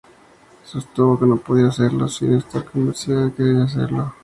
Sostuvo 0.65 1.19
que 1.19 1.27
no 1.27 1.37
podría 1.37 1.67
hacerlo 1.67 2.07
sin 2.07 2.33
estar 2.33 2.65
convencido 2.65 3.23
de 3.23 3.33
que 3.35 3.43
debía 3.43 3.65
hacerlo. 3.65 4.15